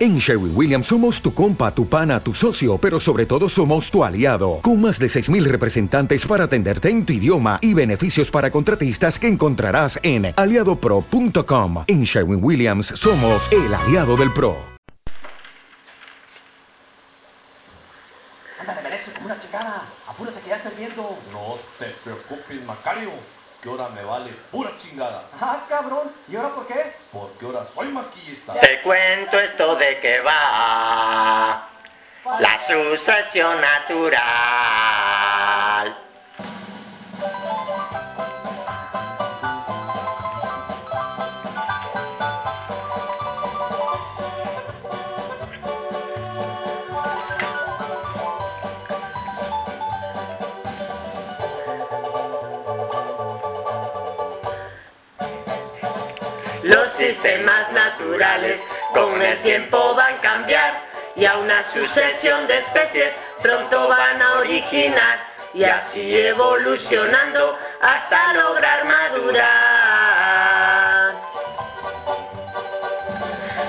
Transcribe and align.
En 0.00 0.18
Sherwin 0.18 0.52
Williams 0.54 0.86
somos 0.86 1.20
tu 1.20 1.34
compa, 1.34 1.74
tu 1.74 1.88
pana, 1.88 2.20
tu 2.20 2.32
socio, 2.32 2.78
pero 2.78 3.00
sobre 3.00 3.26
todo 3.26 3.48
somos 3.48 3.90
tu 3.90 4.04
aliado, 4.04 4.60
con 4.62 4.80
más 4.80 5.00
de 5.00 5.08
6.000 5.08 5.42
representantes 5.42 6.24
para 6.24 6.44
atenderte 6.44 6.88
en 6.88 7.04
tu 7.04 7.12
idioma 7.12 7.58
y 7.60 7.74
beneficios 7.74 8.30
para 8.30 8.52
contratistas 8.52 9.18
que 9.18 9.26
encontrarás 9.26 9.98
en 10.04 10.32
aliadopro.com. 10.36 11.82
En 11.88 12.04
Sherwin 12.04 12.38
Williams 12.40 12.86
somos 12.94 13.50
el 13.50 13.74
aliado 13.74 14.16
del 14.16 14.32
PRO. 14.32 14.56
Ándale, 18.60 18.82
merece 18.82 19.10
como 19.14 19.26
una 19.26 19.40
chingada. 19.40 19.82
Apúrate 20.06 20.40
que 20.42 20.48
ya 20.48 20.56
está 20.58 20.70
hirviendo. 20.70 21.18
No 21.32 21.56
te 21.80 21.86
preocupes, 22.04 22.64
Macario, 22.64 23.10
que 23.62 23.68
ahora 23.68 23.88
me 23.88 24.04
vale 24.04 24.30
pura 24.50 24.70
chingada. 24.80 25.24
Ah, 25.40 25.60
cabrón. 25.68 26.12
¿Y 26.28 26.36
ahora 26.36 26.50
por 26.50 26.66
qué? 26.66 26.94
Porque 27.12 27.46
ahora 27.46 27.66
soy 27.74 27.88
maquillista. 27.88 28.54
Te 28.60 28.80
cuento 28.82 29.38
esto 29.38 29.76
de 29.76 29.98
que 30.00 30.20
va 30.20 31.68
la 32.40 32.60
sucesión 32.66 33.60
natural. 33.60 34.67
Los 56.68 56.90
sistemas 56.92 57.72
naturales 57.72 58.60
con 58.92 59.22
el 59.22 59.40
tiempo 59.40 59.94
van 59.94 60.16
a 60.16 60.20
cambiar 60.20 60.74
y 61.16 61.24
a 61.24 61.38
una 61.38 61.64
sucesión 61.72 62.46
de 62.46 62.58
especies 62.58 63.14
pronto 63.42 63.88
van 63.88 64.20
a 64.20 64.40
originar 64.40 65.18
y 65.54 65.64
así 65.64 66.14
evolucionando 66.14 67.58
hasta 67.80 68.34
lograr 68.34 68.84
madurar. 68.84 69.48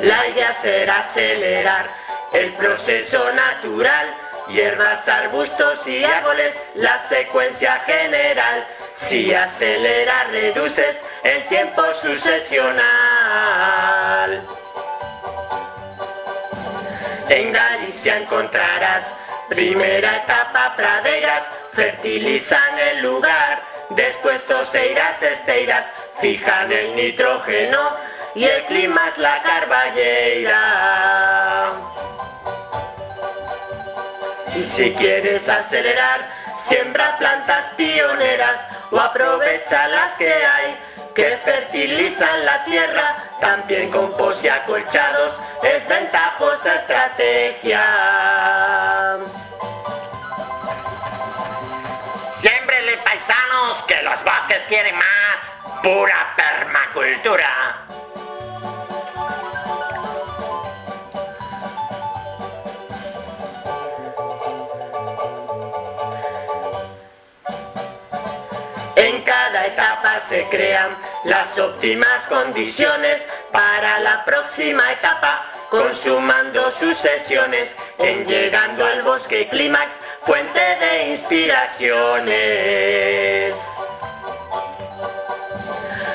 La 0.00 0.28
idea 0.28 0.54
será 0.60 0.98
acelerar 0.98 1.88
el 2.34 2.52
proceso 2.52 3.24
natural, 3.32 4.14
hierbas, 4.50 5.08
arbustos 5.08 5.86
y 5.86 6.04
árboles, 6.04 6.54
la 6.74 7.00
secuencia 7.08 7.72
general. 7.86 8.66
Si 8.94 9.32
aceleras, 9.32 10.30
reduces 10.30 10.98
el 11.22 11.42
tiempo 11.46 11.81
sucesional. 12.02 12.82
En 17.28 17.52
Galicia 17.52 18.16
encontrarás 18.18 19.04
primera 19.48 20.16
etapa 20.16 20.74
praderas, 20.76 21.44
fertilizan 21.72 22.78
el 22.90 23.02
lugar, 23.02 23.62
después 23.90 24.44
toseiras, 24.44 25.22
esteiras, 25.22 25.86
fijan 26.20 26.72
el 26.72 26.96
nitrógeno 26.96 27.78
y 28.34 28.44
el 28.44 28.64
clima 28.64 29.08
es 29.08 29.18
la 29.18 29.40
carballeira. 29.42 30.60
Y 34.56 34.64
si 34.64 34.92
quieres 34.94 35.48
acelerar, 35.48 36.20
siembra 36.66 37.16
plantas 37.18 37.70
pioneras 37.76 38.56
o 38.90 38.98
aprovecha 39.00 39.88
las 39.88 40.12
que 40.18 40.32
hay 40.32 40.76
que 41.14 41.36
fertilizan 41.44 42.44
la 42.46 42.64
tierra, 42.64 43.16
también 43.40 43.90
compost 43.90 44.44
y 44.44 44.48
acolchados, 44.48 45.38
es 45.62 45.86
ventajosa 45.86 46.76
estrategia. 46.76 47.82
Siémbrele 52.40 52.96
paisanos 52.98 53.84
que 53.86 54.02
los 54.02 54.24
bosques 54.24 54.60
quieren 54.68 54.96
más, 54.96 55.82
pura 55.82 56.26
permacultura. 56.36 57.81
Etapa 69.66 70.20
se 70.28 70.46
crean 70.48 70.96
las 71.24 71.58
óptimas 71.58 72.26
condiciones 72.26 73.22
para 73.52 74.00
la 74.00 74.24
próxima 74.24 74.92
etapa, 74.92 75.46
consumando 75.70 76.72
sus 76.72 76.98
sesiones 76.98 77.70
en 77.98 78.26
llegando 78.26 78.84
al 78.84 79.02
bosque 79.02 79.48
clímax, 79.48 79.92
fuente 80.26 80.60
de 80.80 81.12
inspiraciones. 81.12 83.54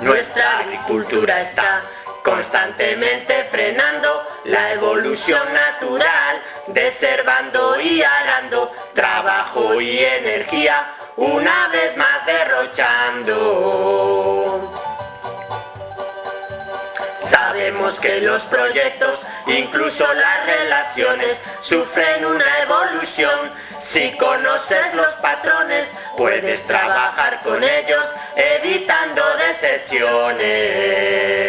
Nuestra 0.00 0.58
agricultura 0.60 1.42
está 1.42 1.82
constantemente 2.28 3.44
frenando 3.50 4.28
la 4.44 4.72
evolución 4.72 5.42
natural, 5.54 6.42
deservando 6.66 7.80
y 7.80 8.02
arando 8.02 8.70
trabajo 8.94 9.80
y 9.80 9.98
energía, 9.98 10.92
una 11.16 11.68
vez 11.68 11.96
más 11.96 12.26
derrochando. 12.26 13.40
Sabemos 17.30 17.98
que 17.98 18.20
los 18.20 18.42
proyectos, 18.44 19.22
incluso 19.46 20.04
las 20.12 20.46
relaciones, 20.46 21.38
sufren 21.62 22.26
una 22.26 22.58
evolución. 22.62 23.50
Si 23.80 24.12
conoces 24.18 24.92
los 24.92 25.16
patrones, 25.16 25.88
puedes 26.18 26.62
trabajar 26.66 27.40
con 27.42 27.64
ellos, 27.64 28.04
evitando 28.36 29.22
decepciones. 29.48 31.47